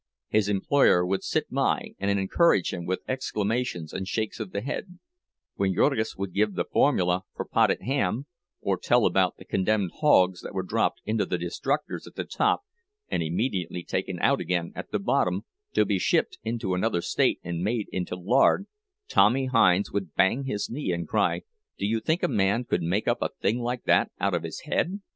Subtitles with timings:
[0.29, 4.97] His employer would sit by and encourage him with exclamations and shakes of the head;
[5.57, 8.25] when Jurgis would give the formula for "potted ham,"
[8.61, 12.61] or tell about the condemned hogs that were dropped into the "destructors" at the top
[13.09, 17.63] and immediately taken out again at the bottom, to be shipped into another state and
[17.63, 18.65] made into lard,
[19.07, 21.43] Tommy Hinds would bang his knee and cry,
[21.77, 24.61] "Do you think a man could make up a thing like that out of his
[24.61, 25.01] head?"